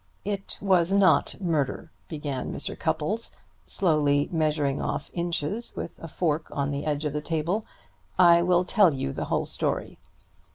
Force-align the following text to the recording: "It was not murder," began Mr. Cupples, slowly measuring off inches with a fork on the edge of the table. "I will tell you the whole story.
"It 0.25 0.57
was 0.59 0.91
not 0.91 1.39
murder," 1.39 1.91
began 2.07 2.51
Mr. 2.51 2.75
Cupples, 2.75 3.33
slowly 3.67 4.27
measuring 4.31 4.81
off 4.81 5.11
inches 5.13 5.75
with 5.75 5.99
a 5.99 6.07
fork 6.07 6.47
on 6.49 6.71
the 6.71 6.85
edge 6.85 7.05
of 7.05 7.13
the 7.13 7.21
table. 7.21 7.67
"I 8.17 8.41
will 8.41 8.65
tell 8.65 8.95
you 8.95 9.13
the 9.13 9.25
whole 9.25 9.45
story. 9.45 9.99